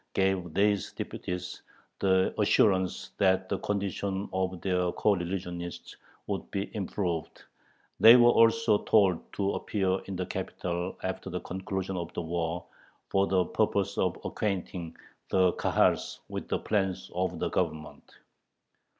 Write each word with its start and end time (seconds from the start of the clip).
gave 0.15 0.51
these 0.55 0.91
deputies 0.93 1.61
the 1.99 2.33
assurance 2.41 3.11
that 3.19 3.47
the 3.49 3.59
condition 3.59 4.27
of 4.33 4.59
their 4.61 4.91
coreligionists 4.93 5.95
would 6.25 6.49
be 6.49 6.75
improved, 6.75 7.43
they 7.99 8.15
were 8.15 8.31
also 8.31 8.79
told 8.85 9.21
to 9.31 9.53
appear 9.53 9.99
in 10.05 10.15
the 10.15 10.25
capital 10.25 10.97
after 11.03 11.29
the 11.29 11.41
conclusion 11.41 11.95
of 11.97 12.11
the 12.15 12.21
war 12.23 12.65
for 13.09 13.27
the 13.27 13.45
purpose 13.45 13.95
of 13.99 14.17
acquainting 14.25 14.97
the 15.29 15.53
Kahals 15.53 16.19
with 16.29 16.47
the 16.47 16.57
plans 16.57 17.11
of 17.13 17.37
the 17.37 17.51
Government. 17.51 18.11